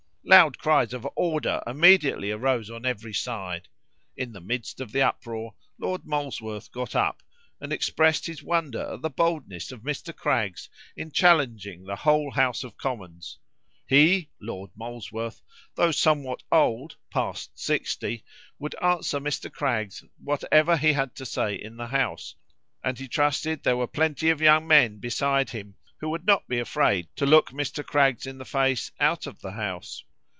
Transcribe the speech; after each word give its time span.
Loud 0.23 0.59
cries 0.59 0.93
of 0.93 1.05
order 1.15 1.61
immediately 1.67 2.29
arose 2.31 2.69
on 2.69 2.85
every 2.85 3.11
side. 3.11 3.67
In 4.15 4.31
the 4.33 4.39
midst 4.39 4.79
of 4.79 4.91
the 4.93 5.01
uproar, 5.01 5.55
Lord 5.79 6.05
Molesworth 6.05 6.71
got 6.71 6.95
up, 6.95 7.21
and 7.59 7.73
expressed 7.73 8.27
his 8.27 8.41
wonder 8.43 8.93
at 8.93 9.01
the 9.01 9.09
boldness 9.09 9.71
of 9.73 9.81
Mr. 9.81 10.15
Craggs 10.15 10.69
in 10.95 11.11
challenging 11.11 11.83
the 11.83 11.95
whole 11.97 12.29
House 12.31 12.63
of 12.63 12.77
Commons. 12.77 13.39
He, 13.87 14.29
Lord 14.39 14.69
Molesworth, 14.75 15.41
though 15.73 15.91
somewhat 15.91 16.43
old, 16.51 16.95
past 17.09 17.57
sixty, 17.59 18.23
would 18.59 18.75
answer 18.81 19.19
Mr. 19.19 19.51
Craggs 19.51 20.03
whatever 20.23 20.77
he 20.77 20.93
had 20.93 21.13
to 21.15 21.25
say 21.25 21.55
in 21.55 21.77
the 21.77 21.87
House, 21.87 22.35
and 22.83 22.99
he 22.99 23.07
trusted 23.07 23.63
there 23.63 23.75
were 23.75 23.87
plenty 23.87 24.29
of 24.29 24.39
young 24.39 24.65
men 24.67 24.99
beside 24.99 25.49
him, 25.49 25.75
who 25.97 26.09
would 26.09 26.27
not 26.27 26.47
be 26.47 26.59
afraid 26.59 27.09
to 27.17 27.25
look 27.25 27.49
Mr. 27.49 27.83
Craggs 27.83 28.25
in 28.27 28.37
the 28.37 28.45
face 28.45 28.91
out 28.99 29.25
of 29.25 29.41
the 29.41 29.53
House. 29.53 30.03